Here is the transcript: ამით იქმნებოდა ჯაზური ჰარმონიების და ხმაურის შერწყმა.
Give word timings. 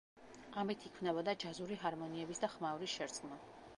ამით 0.61 0.85
იქმნებოდა 0.89 1.35
ჯაზური 1.43 1.77
ჰარმონიების 1.83 2.43
და 2.47 2.51
ხმაურის 2.55 2.97
შერწყმა. 2.99 3.39